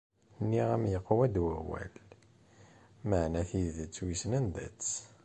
[0.43, 1.93] Nniɣ-am yeqwa-d wawal,
[3.09, 4.91] maɛna tidet wissen anda-tt?